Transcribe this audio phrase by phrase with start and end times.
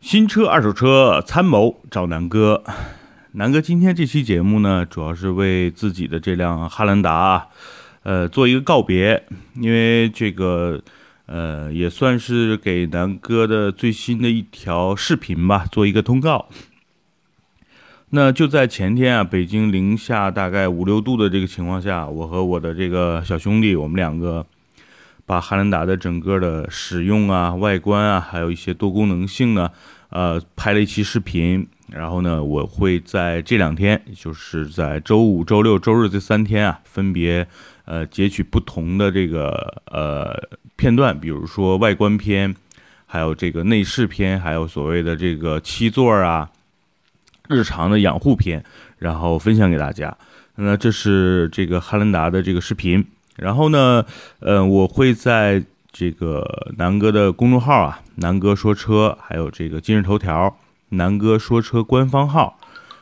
[0.00, 2.64] 新车、二手车参谋找南哥。
[3.32, 7.48] 南哥今天这期节目呢，主要是为自己的这辆汉兰达，
[8.02, 9.22] 呃，做一个告别。
[9.56, 10.80] 因为这个，
[11.26, 16.48] 呃，也算是给南哥的最新的一条视频吧，做一个通告。
[18.08, 24.46] 那就在前天啊，北京零下大概五六度的这个情况下，我和我的这个小兄弟，我们两个
[25.30, 29.70] 把汉兰达的整个的使用啊、外观啊，还有一些多功能性呢，
[30.08, 31.64] 呃，拍了一期视频。
[31.88, 37.46] 然后呢，我会在这两天，就是在周五、周六、周日这三天啊，分别
[37.84, 40.36] 呃截取不同的这个呃
[40.74, 42.52] 片段，比如说外观片，
[43.06, 46.50] 还有这个内饰片，还有所谓的这个七座啊。
[47.48, 48.64] 日常的养护片，
[48.98, 50.16] 然后分享给大家。
[50.56, 53.06] 那这是这个汉兰达的这个视频。
[53.40, 54.04] 然后呢，
[54.40, 60.56] 呃，我会在这个南哥的公众号啊，南哥说车，还有这个今日头条，
[60.90, 62.58] 南哥说车官方号，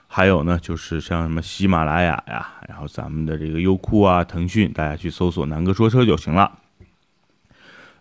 [0.07, 6.53] 还有呢，就是像什么喜马拉雅呀，然后咱们的这个优酷啊、腾讯，大家去搜索南哥说车就行了。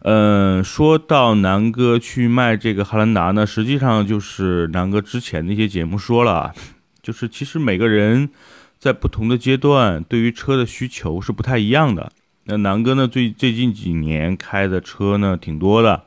[0.03, 6.53] 嗯，说到南哥去卖这个汉兰达呢，实际上就是南哥之前那些节目说了，
[7.01, 8.29] 就是其实每个人
[8.77, 12.11] 在不同的阶段对于车的需求是不太一样的。
[12.49, 16.03] 那南哥呢，最最近几年开的车呢挺多的，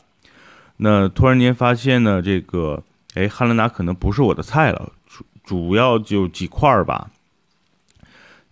[0.79, 2.83] 那突然间发现呢，这个
[3.15, 7.11] 哎汉兰达可能不是我的菜了，主主要就几块儿吧。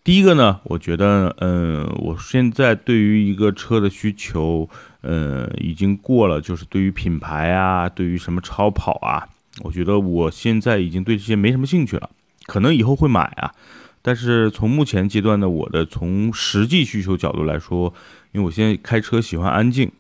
[0.04, 4.68] 第一个呢，我觉得，嗯，我现在对于一个车的需求，
[5.02, 9.28] 嗯，已经过了，就是对于品牌啊，对于什么超跑啊，
[9.60, 12.10] 我觉得我现在已经对这些没什么兴趣了。
[12.46, 13.52] 可能以后会买啊，
[14.00, 17.92] 但是从目前阶段的我的从实际需求角度来说，
[18.32, 19.90] 因为我现在开车喜欢安静，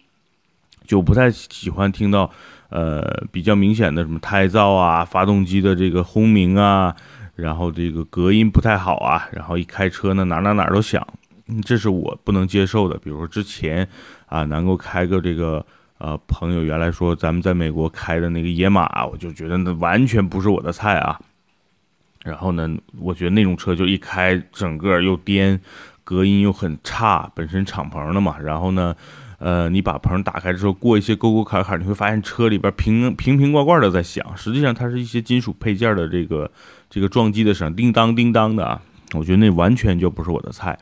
[0.86, 2.30] 就不太喜欢听到，
[2.70, 6.94] 呃，比较明显的什么胎噪啊，发动机的这个轰鸣啊。
[7.34, 11.06] 然后这个隔音不太好啊，然后一开车呢，哪哪哪都响，
[11.64, 12.98] 这是我不能接受的。
[12.98, 13.88] 比如说之前
[14.26, 15.64] 啊，能够开个这个
[15.98, 21.20] 呃，朋友原来说咱们在美国开的那个野马，我就觉得那完全不是我的菜啊。
[22.24, 22.68] 然后呢，
[22.98, 25.60] 我觉得那种车就一开，整个又颠，
[26.04, 28.38] 隔音又很差，本身敞篷的嘛。
[28.38, 28.94] 然后呢，
[29.38, 36.50] 呃，你把棚打开之后，过一些沟沟坎坎，你会发现车里边瓶瓶瓶罐罐的在响，实际上它是一些金属配件的这个。
[36.90, 38.80] 这个撞击的声，叮当叮当的啊，
[39.12, 40.78] 我觉得那完全就不是我的菜，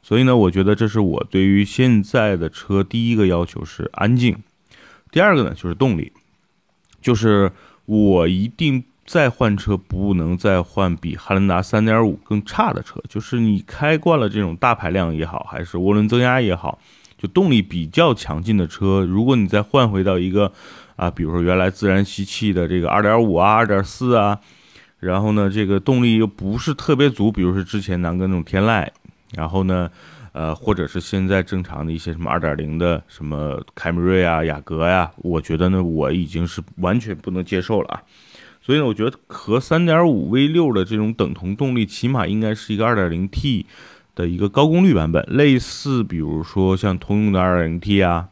[0.00, 4.36] 所以呢，我觉得这是我对于现在的车第一个要求是安静，
[5.10, 6.12] 第二个呢就是动力，
[7.02, 7.50] 就是
[7.84, 16.78] 我一定再换车不能再换比汉兰达3.5更差的车，就是你开惯了这种大排量也好，还是涡轮增压也好，
[17.18, 20.52] 就动力比较强劲的车，如果你再换回到一个
[20.94, 24.38] 啊，比如说原来自然吸气的这个2.5啊、2.4啊。
[25.00, 28.86] 然后呢，这个动力又不是特别足，比如说之前南哥那种天籁，
[29.34, 29.90] 然后呢，
[30.30, 38.02] 呃，或者是现在正常的一些什么二点零的什么凯美瑞啊、雅阁呀，我觉得呢，我已经是完全不能接受了啊。
[38.70, 43.66] 所以呢，我觉得和三点五 V 六的这种等同动力，起码应该是一个二点零 T
[44.14, 48.28] 的一个高功率版本，类似比如说像通用的二点零 T 啊，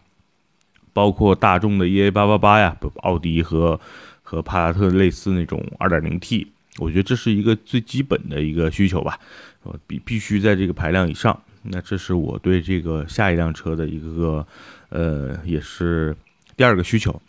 [0.93, 3.81] 包括大众的 EA 八八八呀，奥迪和
[4.23, 6.47] 和帕萨特类似那种二点零 T。
[6.79, 9.19] 我觉得这是一个最基本的一个需求吧，
[9.65, 11.37] 呃，必必须在这个排量以上。
[11.65, 14.47] 那这是我对这个下一辆车的一个，
[14.91, 16.17] 呃，也是
[16.57, 17.21] 第二个需求。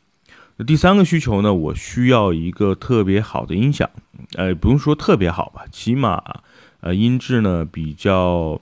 [0.66, 1.54] 第三个需求呢？
[1.54, 3.90] 我需要一个特别好的音响，
[4.36, 6.22] 呃，不用说特别好吧，起码
[6.82, 8.60] 呃音质呢比较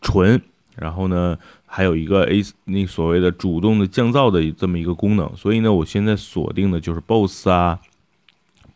[0.00, 0.40] 纯，
[0.76, 5.30] 然后呢还有一个 A 那所谓的主动的降噪的这么一个功能。
[5.36, 7.78] 所以呢，我现在锁定的就是 BOSS 啊。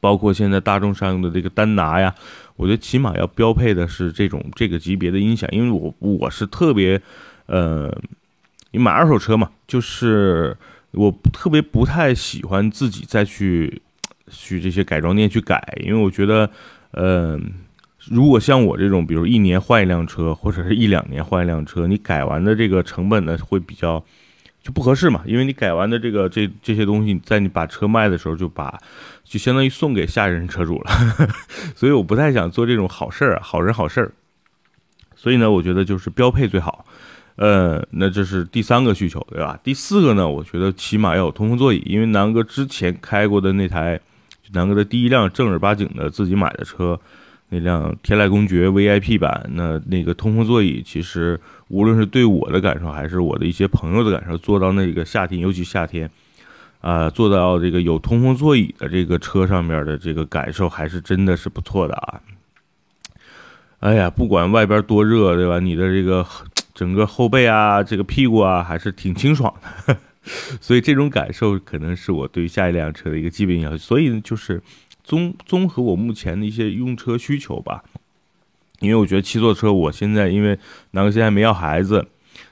[0.00, 2.14] 包括现在大众上用的这个丹拿呀，
[2.54, 7.02] 我觉得起码要标配的是这种这个级别的音响，因为我我是特别，
[7.46, 7.92] 呃，
[8.70, 10.56] 你买二手车嘛，就是
[10.92, 13.82] 我特别不太喜欢自己再去
[14.30, 16.50] 去这些改装店去改，因为我觉得，
[16.92, 17.38] 呃，
[18.10, 24.04] 如果像我这种，比如一年换一辆车，或者是一两年换一辆车，你改完的这个成本呢会比较。
[24.60, 28.76] 就不合适嘛，因为你改完的这个这这些东西，在你把车卖的时候，就把
[29.24, 30.90] 就相当于送给下一任车主了，
[31.76, 34.12] 所以我不太想做这种好事儿，好人好事儿。
[35.14, 36.84] 所以呢，我觉得就是标配最好。
[37.38, 39.58] 呃，那这是第三个需求，对吧？
[39.62, 44.00] 第四个呢，我觉得起码要有通风座椅，因为南哥之前开过的那台，
[44.52, 46.98] 南哥的第一辆正儿八经的自己买的车。
[47.50, 56.10] 那辆天籁公爵 VIP 版，那那个通风座椅，其实无论是对我的感受，还是我的一些朋友的感受，坐到那个夏天，尤其夏天，
[56.82, 62.20] 啊，坐到这个有通风座椅的这个车上面的这个感受还是真的是不错的啊。
[63.78, 65.58] 哎呀，不管外边多热，对吧？
[65.58, 66.26] 你的这个
[66.78, 69.96] 整个后背啊，这个屁股啊，还是挺清爽的。
[70.60, 73.76] 所以这种感受可能是我对下一辆车的一个基本要求。
[73.76, 74.62] 所以呢，就是
[75.02, 77.82] 综综合我目前的一些用车需求吧。
[78.78, 80.56] 因为我觉得七座车，我现在因为
[80.92, 82.06] 南哥现在没要孩子。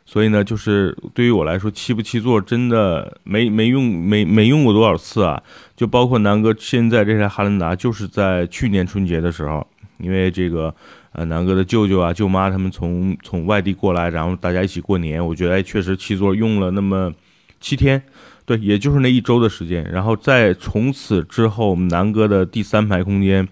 [0.05, 5.41] 所以呢，就是对于我来说，七不七座真的没没用没没用过多少次啊。
[5.77, 9.65] 就包括南哥现在这台汉兰达，就是在去年春节的时候，
[9.99, 10.75] 因为这个
[11.17, 17.11] 呃南哥的舅舅啊舅妈他们从从外地过来，然后大家一起过年，我觉得哎确实七座用了那么
[17.59, 18.03] 七天，
[18.45, 19.83] 对，也就是那一周的时间。
[19.91, 23.49] 然后在从此之后，南哥的第三排空间，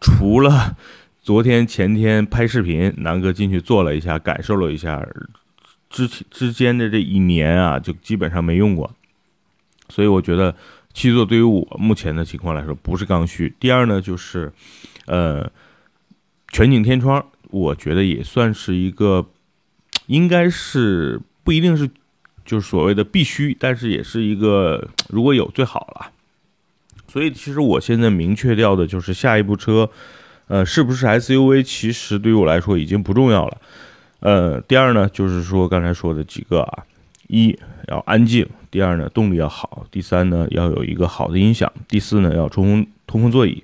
[0.00, 0.74] 除了
[1.22, 5.06] 昨天前天拍视频，南哥进去坐了一下，感受了一下。
[5.90, 8.90] 之之间的这一年啊，就基本上没用过，
[9.90, 10.52] 所以我觉得
[10.92, 13.54] 七座对于我目前的情况来说不是刚需。
[13.60, 14.52] 第二呢，就是，
[15.06, 15.48] 呃，
[16.54, 19.26] 全景天窗，我觉得也算是一个，
[20.06, 21.90] 应该是不一定是
[22.44, 26.12] 就是所谓的必须，但是也是一个如果有最好了。
[27.08, 29.90] 所以其实我现在明确掉的就是下一步车，
[30.46, 33.60] 呃，是不是 SUV，其实对于我来说已经不重要了。
[34.20, 36.84] 呃，第二呢，就是说刚才说的几个啊，
[37.26, 37.58] 一
[37.88, 43.60] 要安静，第二呢动力要好，第三呢要有一个好的音响，第四呢要通风通风座椅，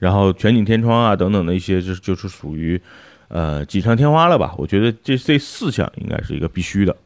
[0.00, 2.80] 然后全景天窗啊等等的一些，就是就是属于
[3.28, 4.52] 呃锦上添花了吧？
[4.58, 6.96] 我觉得这这四项应该是一个必须的。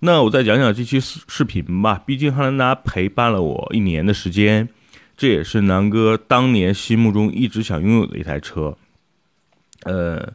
[0.00, 4.68] 那我再讲讲这期视视频吧，毕竟汉兰达陪伴了我一年的时间，
[5.16, 8.76] 这也是南哥当年心目中一直想拥有的一台车，
[9.84, 10.30] 呃。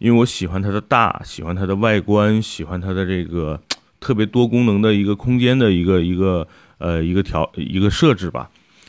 [0.00, 3.60] 因为我喜欢它的大，喜欢它的外观，喜欢它的这个
[3.98, 6.46] 特别多功能的一个空间的一个一个
[6.78, 8.48] 呃一个调一个设置吧，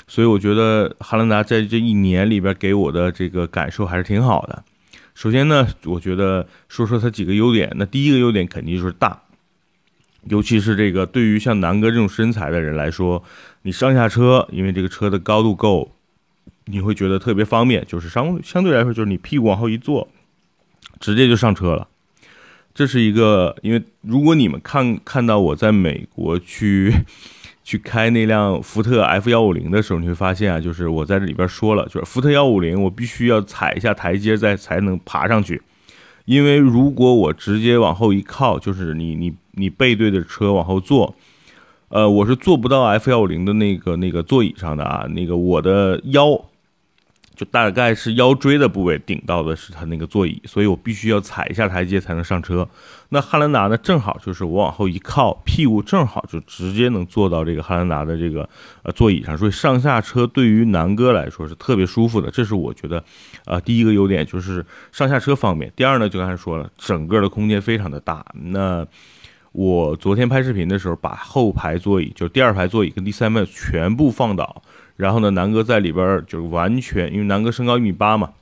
[0.10, 4.64] 所以我觉得汉兰达在这一年里边给我的这个感受还是挺好的。
[5.14, 9.22] 首先呢，我觉得说说它几个优点，那第一个优点肯定就是大，
[10.24, 13.24] 尤其是这个对于像南哥这种身材的人来说，
[13.62, 15.94] 你上下车，因为这个车的高度够，
[16.66, 20.10] 你会觉得特别方便，就是相相对来说就是你屁股往后一坐。
[21.00, 21.88] 直接就上车了，
[22.74, 26.94] 这是一个，因为如果你们看看到我在美国去
[27.70, 35.62] 去开那辆福特 F 幺五零的时候，你会发现啊，就是我在这里边说了，就是福特幺五零，我必须要踩一下台阶再才能爬上去，
[36.26, 41.14] 因为如果我直接往后一靠，就是你你你背对着车往后坐，
[41.90, 46.44] 呃，我是坐不到 F 幺五零的那个那个座椅上的啊，那个我的腰。
[47.40, 52.68] 就大概是腰椎的部位顶到的是它那个座椅，所以我必须要踩一下台阶才能上车。
[53.12, 58.50] 那汉兰达呢，正好就是我往后一靠，屁股正好就直接能坐到这个汉兰达的这个
[58.84, 62.30] 呃座椅上，所以上下车对于南哥来说是特别舒服的。
[62.30, 63.02] 这是我觉得，
[63.46, 65.72] 呃，第一个优点就是上下车方便。
[65.78, 68.26] 第二呢，就刚才说了，整个的空间非常的大。
[68.34, 68.86] 那
[69.54, 74.62] 我昨天拍视频的时候，把后排座椅，就第二排座椅跟第三排全部放倒。
[75.00, 78.34] 然后呢，南哥在里边就是完全，因为南哥身高一米八嘛，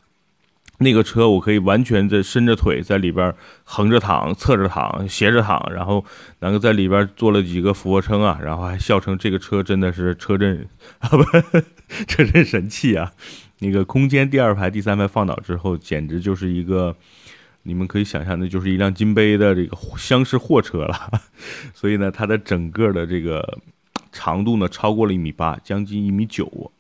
[0.80, 3.32] 那个车我可以完全在伸着腿在里边
[3.64, 6.04] 横着躺、侧着躺、斜着躺，然后
[6.40, 10.68] 南哥在里边做了几个俯卧撑啊，然后还笑称这个车真的是车震
[10.98, 11.24] 啊不，
[12.08, 13.14] 车震神器啊！
[13.62, 16.96] 那个空间第二排、第三排放倒之后，简直就是一个
[17.64, 21.22] 你们可以想象的，就是一辆金杯的这个厢式货车了。
[21.76, 23.60] 所以呢，它的整个的这个。
[24.18, 26.72] 长度呢超过了一米八，将近一米九，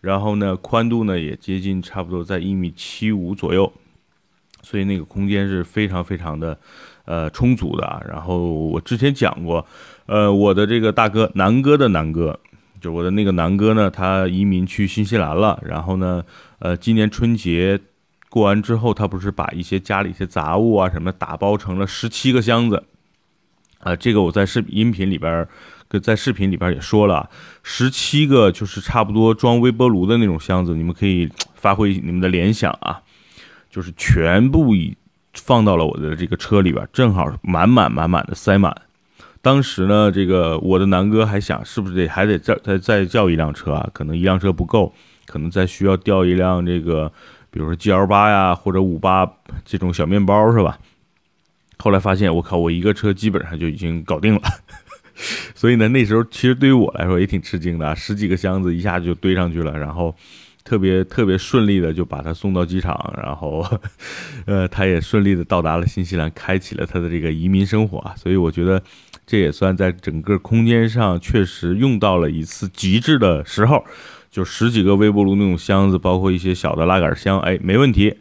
[0.00, 3.72] 然后呢宽度呢也接近差不多在一米七五左右，
[4.62, 6.56] 所以那个空间是非常非常的
[7.04, 8.00] 呃充足的啊。
[8.08, 9.66] 然后我之前讲过，
[10.06, 12.38] 呃我的这个大哥南哥的南哥，
[12.80, 15.60] 就我的那个南哥呢，他移民去新西兰了。
[15.66, 16.24] 然后呢，
[16.60, 17.80] 呃今年春节
[18.30, 22.84] 过完之后，他不是把一些家里一些杂物啊什么打包成了十七个箱子，
[23.80, 25.48] 啊这个我在视频音频里边。
[26.02, 27.30] 在视频里边也说了，
[27.62, 33.00] 十七个就是差不多装微波炉的那种箱子，你们可以发挥你们的联想啊，
[33.70, 34.96] 就是全部已
[35.32, 38.74] 放到了我的这个车里边，正好满满满满的塞满。
[39.40, 43.88] 当时呢，这个我的南哥还想是不是得还得再再再叫一辆车啊？
[43.92, 44.92] 可能一辆车不够，
[45.26, 47.12] 可能再需要调一辆这个，
[47.50, 49.30] 比如说 G L 八呀或者五八
[49.64, 50.78] 这种小面包是吧？
[51.78, 54.40] 后来发现我靠，我一个车基本上就已经搞定了。
[55.54, 60.14] 所以呢，那时候其实对于我来说也挺吃惊的，十几个箱子一下就堆上去了，然后
[60.64, 63.64] 特别特别顺利的就把他送到机场，然后，
[64.46, 68.14] 呃，他也顺利的到达了新西兰，开启了他的这个移民生活啊。
[68.16, 68.82] 所以我觉得
[69.26, 73.84] 这也算在整个空间上确实用到了一次极致的时候。
[74.28, 78.14] 就十几个微波炉那种箱子，包括一些小的拉杆箱，哎，没问题。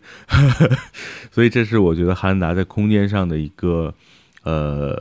[1.30, 3.94] 所以这是我觉得汉兰达在空间上的一个
[4.44, 4.96] 呃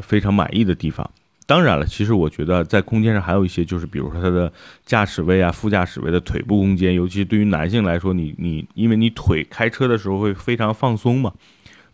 [0.00, 1.10] 非常满意的地方。
[1.46, 4.50] 当然了，其实我觉得在空间上还有一些，就是比如说它的
[4.86, 11.32] 驾驶位啊、副驾驶位的腿部空间，尤其对于男性来说，你你因为你腿开车的时候会非常放松嘛，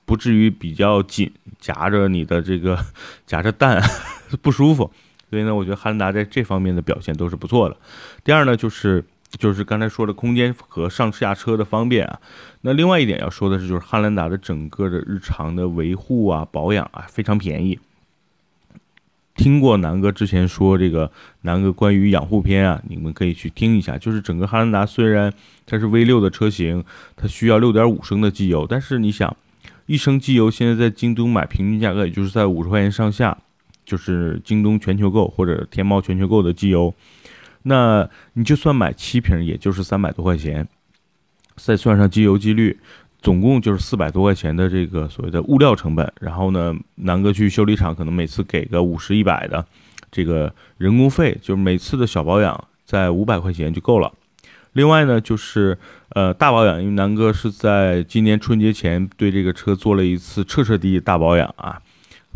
[0.04, 2.78] 不至于比较紧夹着你的这个
[3.26, 3.82] 夹着蛋
[4.40, 4.90] 不舒服。
[5.28, 7.76] 所以呢，我觉得汉兰达在这方面的表现都是不错的。
[8.22, 9.04] 第二呢，就是
[9.36, 12.20] 就是刚才说的空间和上下车的方便啊。
[12.60, 17.78] 那另外一点要说的是，就是汉兰达的整个的日常的维护啊、保养啊非常便宜。
[19.40, 23.96] 听过南哥之前说这个南哥关于养护篇啊，你们可以去听一下。
[23.96, 25.32] 就是整个汉兰达虽然
[25.64, 26.84] 它是 V 六的车型，
[27.16, 29.34] 它需要六点五升的机油，但是你想，
[29.86, 33.34] 一升机油现在在京东买平均价格也就是在五十块钱上下。
[33.86, 36.94] 就是京东全球购或者天猫全球购的机油，
[37.62, 40.68] 那你就算买七瓶，也就是三百多块钱，
[41.56, 42.78] 再算上机油机滤，
[43.22, 46.12] 总共就是四百多块钱的这个所谓的物料成本。
[46.20, 49.64] 然后呢，南哥去修理厂可能每次给个五十一百的
[50.10, 54.12] 这个人工费，就是每次的小保养在五百块钱就够了。
[54.74, 55.76] 另外呢，就是
[56.10, 61.80] 呃大保养，因为南哥是在今年春节前对这个车做了一次彻彻底底大保养啊。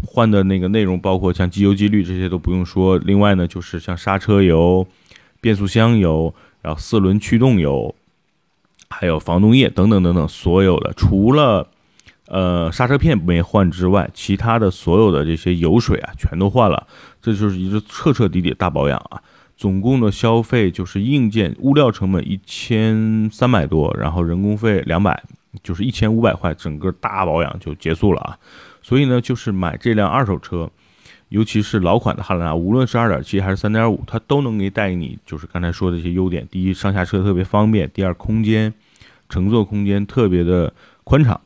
[0.04, 4.84] 换的那个内容包括像机油、机滤这些都不用说，另外呢就是像刹车油、
[5.40, 7.94] 变速箱油，然后四轮驱动油，
[8.98, 11.68] 还有防冻液等等等等，所有的除了
[12.28, 16.86] 呃刹车片没换之外，其他的所有的这些油水啊全都换了，
[17.20, 19.20] 这就是一个彻彻底底大保养啊。
[19.56, 25.22] 总共的消费就是硬件物料成本一千三百多，然后人工费两百，
[25.62, 28.36] 就是一千五百块，整个大保养就结束了啊。
[28.82, 30.68] 所以呢，就是买这辆二手车，
[31.28, 36.46] 尤其是老款的汉兰达，无论是二点七还是三点五，它都能给带给你，就是刚才说的一些优点。
[36.50, 38.74] 第一，上下车特别方便；第二，空间
[39.28, 41.40] 乘坐空间特别的宽敞，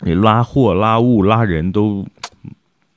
[0.00, 2.06] 你拉货、拉物、拉人都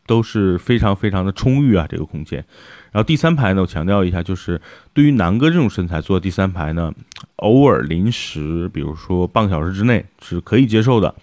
[0.05, 2.43] 都是非常非常的充裕啊，这个空间。
[2.91, 4.61] 然后第三排呢，我强调一下，就是
[4.93, 6.93] 对于南哥这种身材坐第三排呢，
[7.37, 11.15] 偶尔临时，比如说半个小时之内是可以接受的。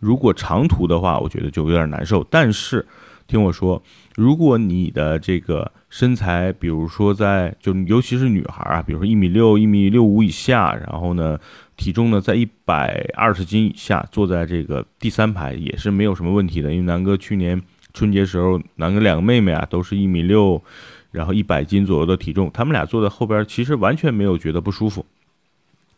[0.00, 2.22] 如果长途的话，我觉得就有点难受。
[2.28, 2.84] 但是，
[3.26, 3.82] 听我说，
[4.16, 11.38] 如果你的这个身材，比如说在就尤其是女孩啊，比如说一米六、一米六五以下，然后呢，
[11.76, 16.70] 体重呢在一百二十斤以下，坐在这个第三排也是没有什么问题的。
[16.70, 17.60] 因为南哥去年
[17.92, 20.62] 春节时候，南哥两个妹妹啊都是一米六，
[21.10, 25.04] 然后一百斤左右的体重，他们俩坐在后边，其实完全没有觉得不舒服。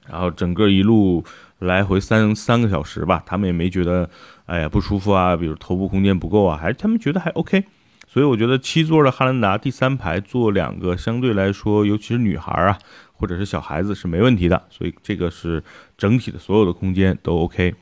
[0.08, 1.24] 然后整个一路。
[1.60, 4.10] 来回三三个小时吧，他们也没觉得，
[4.44, 7.64] 哎呀不舒服啊，比如头部空间不够啊，还他们觉得还 OK，
[8.06, 12.78] 所以我觉得七座的汉兰达第三排坐两个，相对来说，尤其是女孩啊，
[13.16, 15.62] 或者是小孩子是没问题的，所以这个是
[15.98, 17.74] 整体的所有的空间都 OK。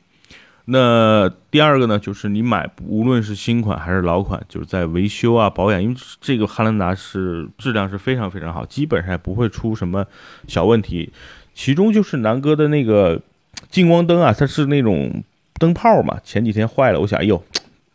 [0.65, 10.05] 那第二个呢，就是你买无论是新款还是老款，就是在维修啊保养，因为这个汉兰达是质量是非常非常好，基本上不会出什么
[10.47, 11.11] 小问题，
[11.53, 13.21] 其中就是南哥的那个。
[13.69, 15.23] 近光灯啊，它是那种
[15.57, 17.41] 灯泡嘛，前几天坏了，我想，哎呦，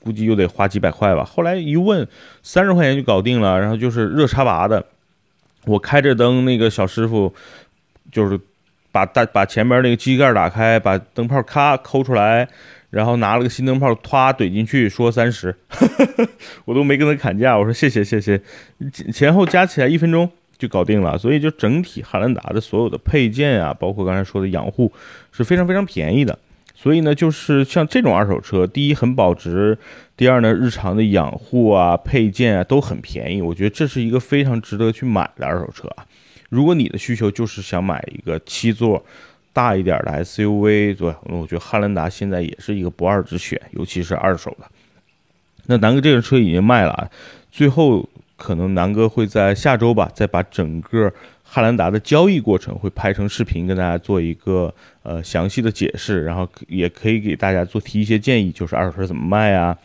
[0.03, 1.23] 估计又得花几百块吧。
[1.23, 2.07] 后来一问，
[2.43, 3.61] 三十块钱就搞定了。
[3.61, 4.85] 然后就是热插拔的，
[5.67, 7.33] 我开着灯，那个小师傅
[8.11, 8.39] 就是
[8.93, 12.49] 把大把前面那个机盖打开，把灯泡咔抠出来，
[12.91, 15.55] 然后拿了个新灯泡，唰怼进去，说三十，
[16.65, 18.41] 我都没跟他砍价，我说谢谢谢谢，
[19.13, 20.31] 前后加起来一分钟。
[20.61, 24.93] 就搞定了，所以就整体汉兰达的所有的配件啊，包括刚才说的养护
[25.33, 26.39] 是非常非常便宜的。
[26.83, 29.77] 所以呢，就是像这种二手车，第一很保值，
[30.17, 33.43] 第二呢，日常的养护啊、配件啊都很便宜。
[33.43, 36.07] 我觉得这是一个非常值得去买的二手车啊。
[36.49, 39.05] 如果你的需求就是想买一个七座
[39.53, 44.67] 大一点的 SUV，对，那我觉得汉兰达现在也是一个不二之选，尤其是二手的。
[45.67, 47.11] 那南哥这个车已经卖了啊，
[47.51, 48.09] 最后。
[48.41, 51.13] 可能南哥会在下周吧，再把整个
[51.53, 59.77] 汉兰达的交易过程会拍成视频，跟大家做一个呃详细的解释，然后也可以给大家做提一些建议，就是二手车怎么卖啊，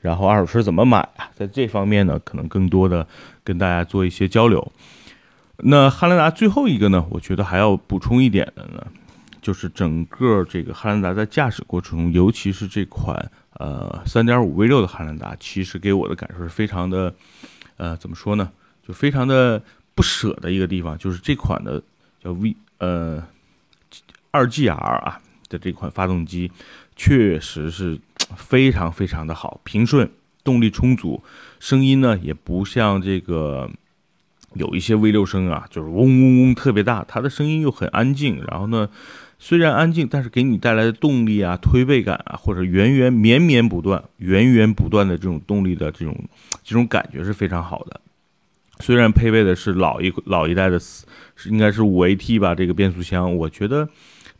[0.00, 3.06] 然后二手车怎么买啊，在这方面呢，可能更多的
[3.44, 4.72] 跟大家做一些交流。
[5.58, 8.86] 那汉兰达最后一个呢，我觉得还要补充一点的呢，
[9.42, 17.14] 就是整个这个汉兰达在驾驶过程中，尤其是这款呃三点五 V 六的汉兰达，其实给我的感受是非常的。
[17.76, 18.50] 呃，怎么说呢？
[18.86, 19.62] 就非常的
[19.94, 21.82] 不舍的一个地方，就是这款的
[22.22, 23.22] 叫 V 呃
[24.30, 26.50] 二 GR 啊的这款发动机，
[26.96, 27.98] 确实是
[28.36, 30.10] 非常非常的好，平顺，
[30.44, 31.22] 动力充足，
[31.58, 33.70] 声音呢也不像这个
[34.54, 38.42] 有一些 V 六声啊，就是嗡嗡嗡特别大，它的声音又很安静。
[38.48, 38.88] 然后呢，
[39.38, 46.16] 虽然安静，但是给你带来的动力啊、推背感啊，或者源源绵绵不断、源源不断的这种动力的这种
[46.62, 48.00] 这种感觉是非常好的。
[48.80, 53.88] 虽然配备的是老一老一代的，是应该是五 AT 吧，这个变速箱，我觉得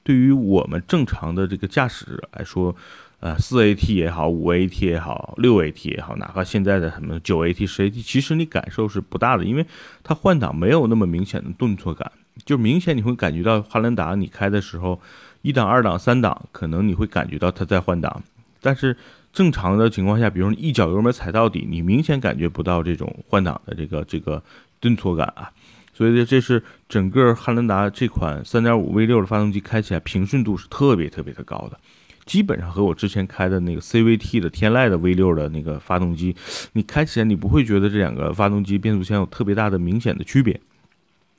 [0.02, 2.74] 对于我们正常的这个驾驶来说，
[3.20, 9.66] 呃，四 AT 也好，五 AT 也好，六 AT 也好，哪怕现在的什么九 AT、十 AT，其实你感受是不大的，因为
[10.02, 12.10] 它换挡没有那么明显的顿挫感，
[12.44, 15.00] 就明显你会感觉到汉兰达你开的时候，
[15.42, 18.22] 一档、二档、三档，可能你会感觉到它在换挡，
[18.60, 18.96] 但是。
[19.32, 24.42] 正常的情况下，比如你一脚油门踩到底，你明显感觉不到这种换挡的这个这个
[24.80, 25.50] 顿挫感啊。
[25.92, 31.78] 所以这是整个汉兰达这款3.5 V6 的发动机开起来平顺度是特别特别的高的，
[32.24, 36.34] 基本上和我之前开的那个 CVT 的天籁的 V6 的那个发动机，
[36.72, 40.58] 你开起来你不会觉得这两个发动机变速箱有特别大的明显的区别。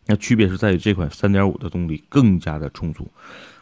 [0.06, 3.10] 那区别是在于这款3.5的动力更加的充足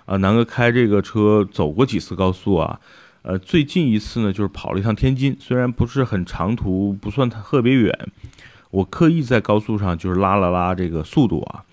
[0.06, 0.18] 啊。
[0.18, 2.80] 南哥开这个车走过几次高速啊。
[3.22, 8.10] 呃，最近一次呢，就是跑了一趟天津，虽然不是很长途，不算特别远，
[8.72, 11.66] 我刻意在高速上就是拉了拉这个速度啊。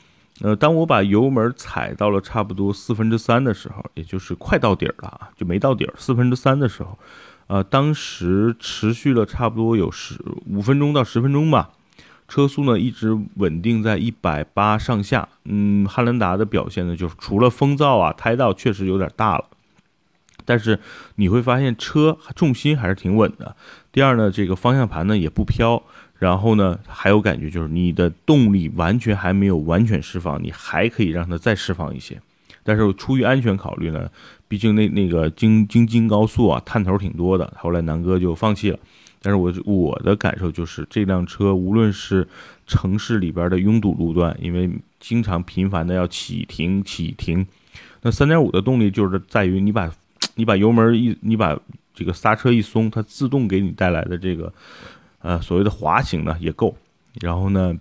[0.43, 6.99] 呃，当我把油门踩到了差不多四分之三的时候，也就是快到底儿了啊，就没到底儿，四分之三的时候，
[7.47, 11.71] 呃，当时持续了差不多有十五分钟到十分钟吧，
[12.29, 15.27] 车速呢一直稳定在一百八上下。
[15.45, 19.45] 嗯，汉兰达的表现呢，就是除了风噪啊，胎噪确实有点大了。
[20.47, 20.79] 但是
[21.17, 23.55] 你会发现车重心还是挺稳的。
[23.93, 25.83] 第二呢，这个方向盘呢也不飘。
[26.19, 32.19] 然后呢，还有感觉就是你的动力完全还没有完全释放，你还可以让它再释放一些。
[32.63, 34.11] 但是出于安全考虑呢，
[34.49, 37.53] 毕竟那那个京京津高速啊，探头挺多的。
[37.59, 38.79] 后来南哥就放弃了。
[39.21, 42.27] 但是我我的感受就是，这辆车无论是
[42.67, 47.47] 城市里边的拥堵路段，因为经常频繁的要启停启停，
[48.01, 49.93] 那三点五的动力就是在于你把。
[50.37, 51.59] 你把油门一，你把
[51.93, 54.53] 这个刹车一松，它自动给你带来的这个，
[55.21, 56.77] 呃，所谓的滑行呢也够。
[57.21, 57.75] 然后呢，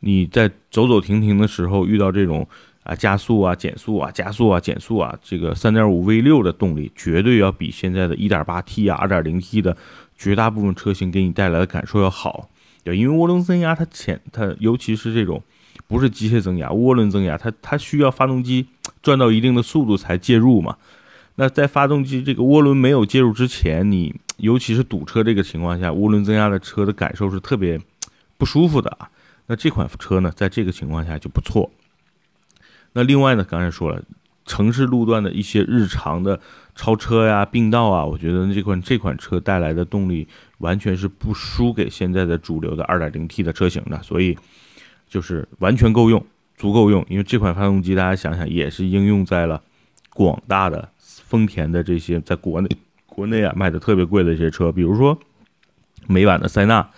[0.00, 2.46] 你在走走停停的时候遇到这种
[2.82, 9.76] 啊加速啊减速啊加速啊减速啊，这个三点五 V 六的动力绝对要比现在的一点八 T 啊二点零 T 的
[10.18, 12.50] 绝大部分车型给你带来的感受要好。
[12.82, 15.40] 对，因为涡轮增压它前它尤其是这种
[15.86, 18.66] 不是机械增压，涡轮增压它它需要发动机
[19.00, 20.76] 转到一定的速度才介入嘛。
[21.36, 27.80] 那在发动机这个涡轮没有介入之前，你尤其是堵车这个情况下，涡轮增压的车的感受是特别
[28.38, 29.10] 不舒服的啊。
[29.46, 31.70] 那这款车呢，在这个情况下就不错。
[32.92, 34.00] 那另外呢，刚才说了，
[34.46, 36.38] 城市路段的一些日常的
[36.76, 44.38] 超车呀、并道啊，我觉得这款这款车带来的动力完全是不输给现在的主流的 2.0T 的车型的，所以
[45.08, 46.24] 就是完全够用，
[46.56, 47.04] 足够用。
[47.08, 49.60] 因为这款发动机，大家想想，也是应用在了
[50.10, 50.88] 广大的。
[51.34, 52.68] 丰田的这些在国内
[53.06, 55.18] 国内啊卖的特别贵的一些车，比如说
[56.06, 56.88] 美版的塞纳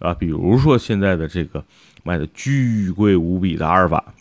[0.00, 1.64] 啊，比如说现在的这个
[2.02, 4.12] 卖的巨贵无比的阿尔法，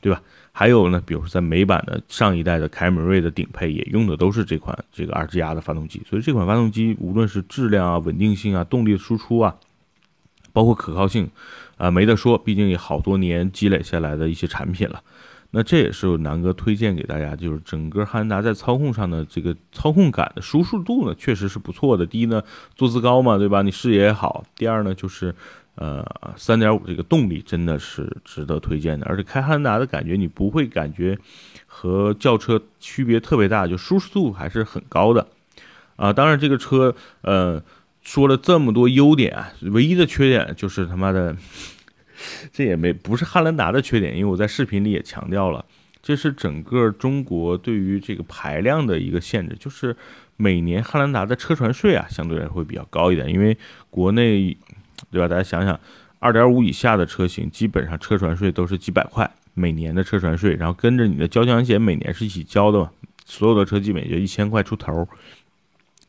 [0.00, 0.22] 对吧？
[0.50, 9.54] 还有呢，比如说在美版的上一代的凯美瑞的顶配也用的都是这款这个二 G 压的发动机，所以这款发动机无论是质量啊、稳定性啊、动力输出啊，
[10.54, 11.28] 包括可靠性
[11.76, 15.02] 啊，没得说，毕竟也好多年积累下来的一些产品了。
[15.58, 22.04] 那这也是南哥推荐给大家，就是整个汉兰达在操控上的这个操控感的舒适度呢，确实是不错的。
[22.04, 22.42] 第一呢，
[22.74, 23.62] 坐姿高嘛，对吧？
[23.62, 24.44] 你视野也好。
[24.54, 25.34] 第二呢，就是
[25.76, 26.04] 呃，
[26.36, 31.18] 三点五这个动力真的是值得推荐的，而且开汉兰达的感觉，你不会感觉
[31.66, 35.26] 和轿车区别特别大，就舒适度还是很高的。
[35.96, 37.62] 啊，当然这个车，呃，
[38.02, 41.34] 说了这么多优点，唯一的缺点就是他妈的。
[42.52, 45.64] 这也没不是汉兰达的缺点，因为我在视频里也强调了，
[46.02, 49.96] 这是整个中国对于这个排量的一个限制，就是
[50.36, 53.56] 每年汉兰达的车船税啊，相对来会比较高一点，因为
[53.90, 54.56] 国内，
[55.10, 55.28] 对吧？
[55.28, 55.78] 大家想想，
[56.18, 62.90] 二点五以下的车型基本上车船税都是几百块每年的车船税，然后跟着你的交强险每年是一起交的嘛，
[63.24, 65.08] 所有的车基本也就一千块出头，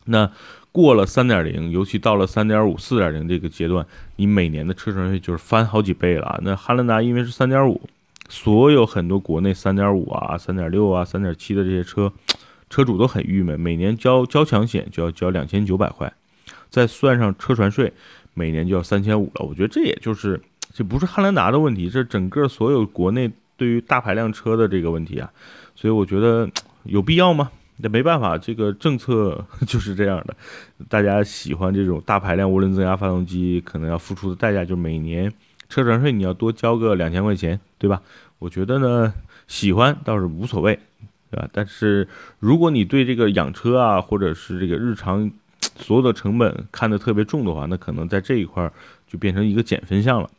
[0.05, 0.31] 那。
[0.71, 3.85] 过了三点零，尤其到了三点五、四点零这个阶段，
[4.17, 6.39] 你每年的车船税就是翻好几倍了。
[6.43, 7.81] 那汉兰达因为是三点五，
[8.29, 12.11] 所有很多国内三点五啊、三点六啊、三点七的这些车，
[12.69, 16.11] 车主都很郁闷，每年交交强险就要交两千九百块，
[16.69, 17.91] 再算上车船税，
[18.35, 19.45] 每年就要三千五了。
[19.45, 20.39] 我觉得这也就是
[20.73, 25.31] 这不是汉兰达的问题，这整个所有国内对于大排量车的这个问题啊。
[25.75, 26.47] 所以我觉得
[26.83, 27.49] 有必要吗？
[27.79, 30.35] 那没办法，这个政策 就是这样的，
[30.89, 35.31] 大家喜欢这种大排量涡轮增压发动机，可能要付出的代价就是每年
[35.69, 38.01] 车船税你要多交个两千块钱，对吧？
[38.39, 39.13] 我觉得呢，
[39.47, 40.79] 喜欢倒是无所谓，
[41.29, 41.47] 对吧？
[41.51, 42.07] 但是
[42.39, 45.29] 如果你对这个养车啊，或者是这个日常
[45.75, 48.71] 所有的成本看得特别重的话，那可能在这一块
[49.07, 50.29] 就变成一个减分项了。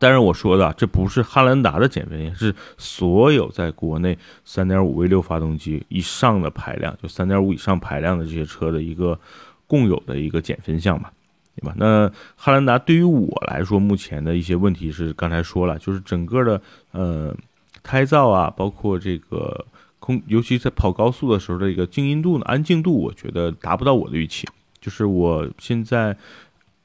[0.00, 9.18] 但是我说的这不是汉兰达的减分项，是所有在国内三点五 V 六发动机以上的排量，就三点五以上排量的这些车的一个
[9.66, 11.12] 共有的一个减分项吧，
[11.56, 11.74] 对吧？
[11.76, 17.36] 那汉兰达对于我来说，目前的一些问题是刚才说了，就是整个的呃
[17.82, 19.66] 胎噪啊，包括这个
[19.98, 24.46] 空，尤其在跑高速的时候的一个静音度呢、安静度，我觉得达不到我的预期。
[24.80, 26.16] 就是我现在。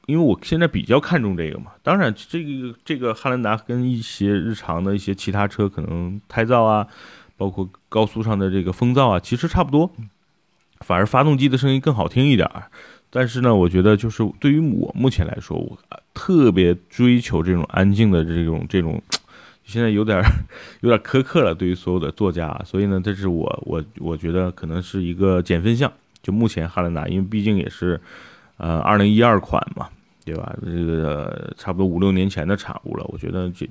[0.05, 6.85] 因为我现在比较看重这个嘛，当然这个这个汉兰达跟一些日常的一些其他车可能胎噪啊，
[7.37, 9.89] 包括高速上的这个风噪啊，其实差不多，
[10.81, 12.49] 反而发动机的声音更好听一点。
[13.09, 15.77] 但是呢，我觉得就是对于我目前来说，我
[16.13, 19.01] 特别追求这种安静的这种这种，
[19.63, 20.21] 现在有点
[20.81, 22.61] 有点苛刻了，对于所有的座驾。
[22.65, 25.89] 所以呢，这是我我我觉得可能是一个减分项。
[26.21, 28.01] 就目前汉兰达，因为毕竟也是。
[28.57, 29.89] 呃，二零一二款嘛，
[30.23, 30.55] 对吧？
[30.63, 33.67] 这个差不多五六年前的产物了，我觉得这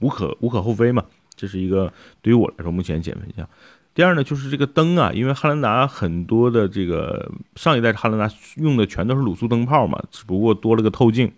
[0.00, 1.04] 无可无可厚非嘛。
[1.36, 3.48] 这是一个对于我来说目前减分项。
[3.94, 11.30] 第二呢，就是这个灯啊，因为汉兰达很多的这个上一代汉兰达用的全都是卤素灯泡嘛，只不过多了个透镜。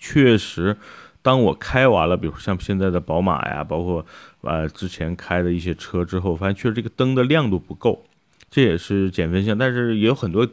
[0.00, 0.76] 确实，
[1.22, 4.04] 当我开完了，比如像现在的宝马呀，包括
[4.40, 8.04] 呃之前开的一些车之后，发现确实这个灯的亮度不够，
[8.50, 9.56] 这也是减分项。
[9.56, 10.48] 但是也有很多。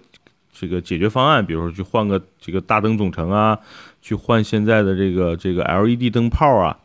[0.51, 3.57] 这个解决方案，比如说去换个这个大灯总成啊，
[4.01, 6.77] 去换现在的这个这个 LED 灯泡啊，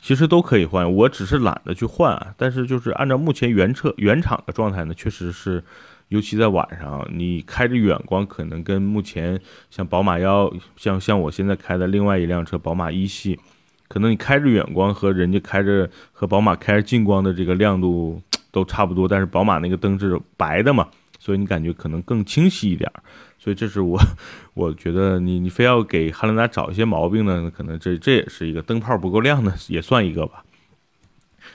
[0.00, 0.92] 其实都可以换。
[0.92, 5.64] 我只是懒得去换啊，但是就是按照目前原车原厂的状态呢，确实是，
[6.08, 13.40] 尤其在晚上，你开着远光，可能跟目前像宝马幺，像像我现在开的另外一辆车宝马一系，
[13.88, 18.20] 可能你开着远光和人家开着和宝马开着近光的这个亮度
[18.52, 20.88] 都差不多，但是宝马那个灯是白的嘛。
[21.24, 22.92] 所以你感觉可能更清晰一点，
[23.38, 23.98] 所以这是我，
[24.52, 30.44] 我觉得你你非要给汉兰达找一些毛病呢，可能这这也是一个灯泡不够亮呢， 也算一个吧。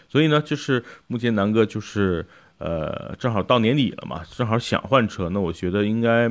[0.07, 2.25] 所以呢，就是目前南哥就是
[2.57, 6.27] 呃，正好到年底了嘛，正好想换车，那我觉得应该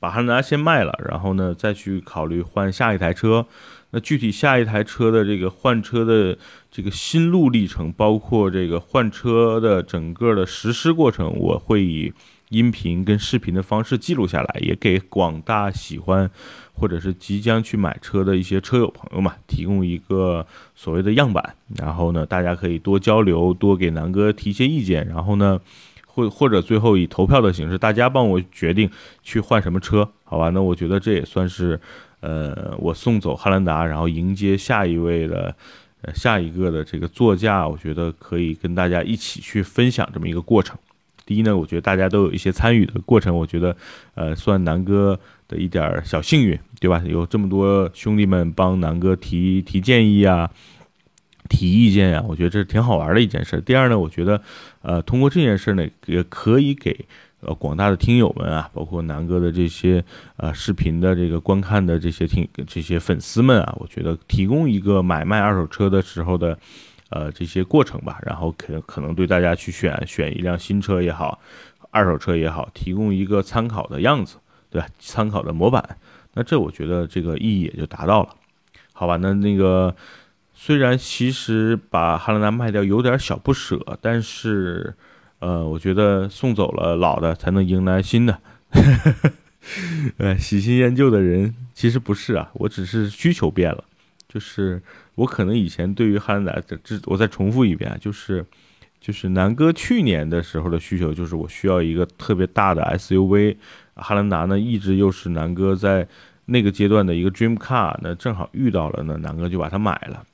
[0.00, 3.46] 把汉兰达先卖了，然后呢再去考虑换下一台车。
[3.90, 6.38] 那具体下一台车的这个换车的
[6.70, 12.14] 这个心路历程，包括这个换车的整个的实施过程，我会以。
[12.50, 16.30] 音频跟视频的方式记录下来，也给广大喜欢
[16.72, 21.54] 或者是即将去买车的一些车友朋友们提供一个所谓的样板。
[21.76, 25.06] 然后呢，大家可以多交流，多给南哥提些意见。
[25.06, 25.60] 然后呢，
[26.06, 28.90] 或或者最后以投票的形式，大家帮我决定
[29.22, 30.48] 去换什么车，好吧？
[30.50, 31.78] 那我觉得这也算是，
[32.20, 35.54] 呃，我送走汉兰达，然后迎接下一位的，
[36.00, 40.78] 呃，下一个的这个座驾，我觉得可以跟大家一起去分享这么一个过程。
[41.28, 43.76] 第一呢，我觉得大家都有一些参与的过程，我觉得，
[44.14, 47.02] 呃，算南哥的一点小幸运，对吧？
[47.04, 50.50] 有这么多兄弟们帮南哥提提建议啊，
[51.50, 53.60] 提意见呀，我觉得这是挺好玩的一件事。
[53.60, 54.40] 第二呢，我觉得，
[54.80, 57.04] 呃，通过这件事呢，也可以给
[57.40, 60.02] 呃广大的听友们啊，包括南哥的这些
[60.38, 66.58] 呃视频的这个观看的这些听这些粉丝们啊，我觉得提供一个买卖二手车的时候的。
[67.10, 71.40] 呃，这些过程吧，然后可能可能对大家去选选一辆新车也好，
[71.90, 74.36] 二手车也好，提供一个参考的样子，
[74.68, 74.86] 对吧？
[74.98, 75.96] 参考的模板，
[76.34, 78.28] 那这我觉得这个意义也就达到了，
[78.92, 79.16] 好吧？
[79.16, 79.96] 那那个
[80.52, 84.94] 虽然其实把汉兰达卖掉有点小不舍，但是
[85.38, 88.38] 呃，我觉得送走了老的才能迎来新的，
[90.18, 93.82] 呃，喜新厌旧的人其实不是啊，我只是需求变了，
[94.28, 94.82] 就是。
[95.18, 98.46] 我可能以前对于汉兰达的，这我再重复一遍，就是，
[99.00, 103.56] 就是南哥去年的时候的需求，就是我需要一个特别大的 SUV，
[103.96, 106.06] 汉兰达呢一直又是南哥在
[106.46, 110.24] 那个阶段的一个 dream car，那正好遇到了，呢，南哥就把它买了。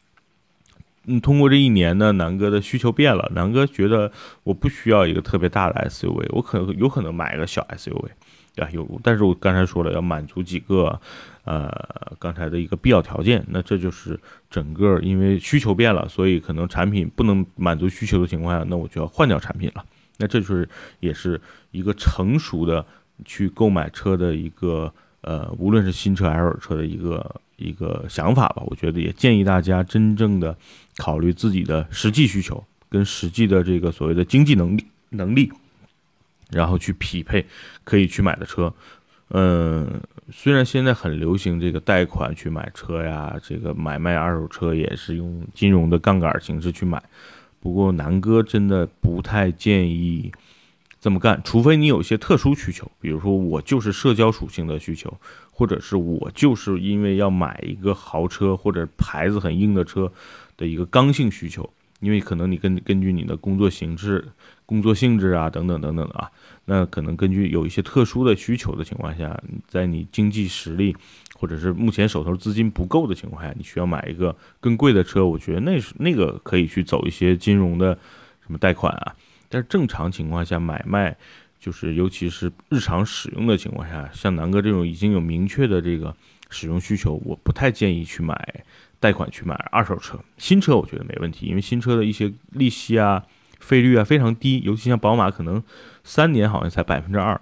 [1.07, 8.11] 嗯，通过这一年呢，南哥的需求变了，南哥觉得我不需要一个特别大的 SUV，我可能有可能买一个小 SUV。
[8.54, 11.00] 对有，但是我刚才说了，要满足几个，
[11.42, 11.68] 呃，
[12.20, 19.84] 刚才的一个必要条件，那这就是整个因为需求变了，所以可能产品不能满足需求的情况下，那我就要换掉产品了。
[20.18, 20.68] 那这就是
[21.00, 21.40] 也是
[21.72, 22.86] 一个成熟的
[23.24, 28.62] 去购买车的一个，呃，无论是新车还是二手车的一个一个想法吧。
[28.66, 30.56] 我觉得也建议大家真正的
[30.96, 35.50] 考虑自己的实际需求跟实际的这个所谓的经济能力能力。
[36.50, 37.44] 然后去匹配
[37.85, 38.72] 可以去买的车。
[39.30, 47.02] 嗯，虽然现在很流行这个贷款去买车呀，这个买卖二手车也是用金融的杠杆形式去买，
[47.59, 50.30] 不过南哥真的不太建议
[51.00, 55.12] 这么干，除非你有一些特殊需求，比如说我就是社交属性的需求，
[55.50, 60.12] 或者是我就是因为要买一个豪车或者牌子很硬的车
[60.57, 61.68] 的一个刚性需求，
[62.00, 64.24] 因为可能你根根据你的工作形式、
[64.66, 66.31] 工作性质啊等等等等的啊。
[66.66, 70.96] 那可能根据有一些特殊的需求的情况下，在你经济实力
[71.35, 77.94] 或者是目前手头资金不够的情况下，你需要买一个更贵的车，我觉得那是那个可以去走一些金融的
[78.42, 79.14] 什么贷款啊。
[79.50, 81.14] 但是正常情况下买卖，
[81.61, 86.16] 就是尤其是日常使用的情况下，像南哥这种已经有明确的这个
[86.48, 88.64] 使用需求，我不太建议去买
[88.98, 90.18] 贷款去买二手车。
[90.38, 93.22] 新车我觉得没问题，因为新车的一些利息啊。
[93.64, 95.62] 费率啊非常低，尤其像宝马，可能
[96.05, 97.40] 三年好像才百分之二。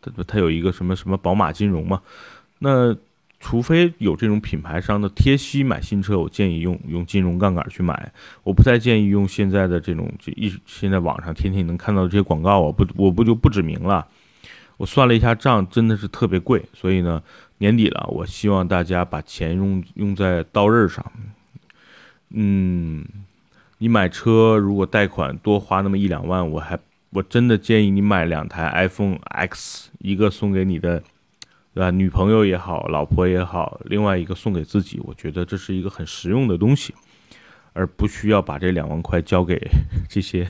[0.00, 2.02] 它它有一个什么什么宝马金融嘛？
[2.58, 2.96] 那
[3.38, 8.12] 除非有这种品牌商的贴息买新车，我建议用用金融杠杆去买。
[8.42, 14.06] 我不太建议用现在的这种就一现在网上天天能看到这些广告，我不我不就不指名了。
[14.78, 16.64] 我算了一下账，真的是特别贵。
[16.72, 17.22] 所以呢，
[17.58, 21.04] 年底了，我希望大家把钱用用在刀刃上。
[22.30, 23.04] 嗯。
[23.82, 26.78] 你买车如果贷款多花那么一两万，我还
[27.10, 31.02] 我真的建议你买两台 iPhone X，一个送给你的，
[31.74, 31.90] 对吧？
[31.90, 36.94] 女朋友也好，老婆也好，另外一个送给自己，我觉得这是一个很实用的东西，
[37.72, 39.60] 而不需要把这两万块交给
[40.08, 40.46] 这些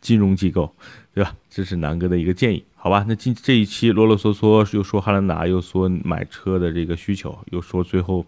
[0.00, 0.72] 金融机构，
[1.12, 1.34] 对吧？
[1.50, 3.04] 这是南哥的一个建议，好吧？
[3.08, 8.24] 那今这一期啰啰嗦嗦又说汉兰达，又说买车的这个需求，又说最后。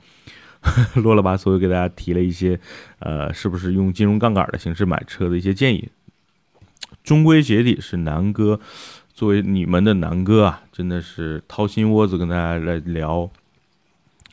[1.03, 2.59] 啰了吧嗦又给大家提了一些，
[2.99, 5.89] 呃，是不是用金融杠杆的形式买车的一些建议。
[7.03, 8.61] 终归结底是南哥
[9.15, 13.31] 作为你们的南哥啊，真的是掏心窝子跟大家来聊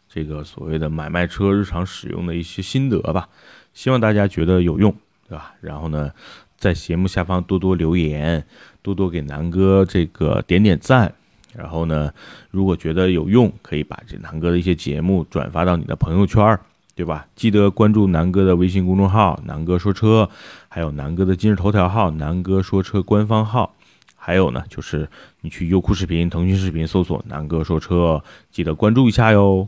[0.10, 3.30] 这个所谓的买卖车日常使用的一些心得吧。
[3.74, 4.96] 希望大家觉得有用，
[5.28, 5.54] 对吧？
[5.62, 6.12] 然后呢，
[6.58, 8.46] 在节目下方多多留言，
[8.82, 11.14] 多多给南哥这个点点赞。
[11.58, 12.12] 然后呢，
[12.52, 16.60] 如果觉得有用，可以把这南哥的一些节目转发到你的朋友圈，
[16.96, 17.28] 对吧？
[17.36, 20.30] 记得关注南哥的微信公众号“南哥说车”，
[20.70, 23.76] 还有南哥的今日头条号“南哥说车”官方号。
[24.16, 25.08] 还有呢，就是
[25.42, 29.68] 你去优酷视频、腾讯视频搜索“南哥说车”，记得关注一下哟。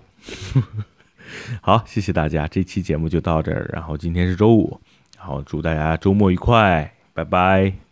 [1.62, 3.70] 好，谢谢大家，这期节目就到这儿。
[3.72, 4.80] 然后今天是周五，
[5.18, 7.87] 然后祝大家周末愉快，拜拜。